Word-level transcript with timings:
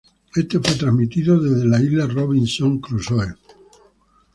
Éste 0.35 0.53
fue 0.57 0.73
transmitido 0.79 1.39
desde 1.39 1.67
la 1.67 1.79
Isla 1.79 2.07
Robinson 2.07 2.79
Crusoe. 2.79 3.35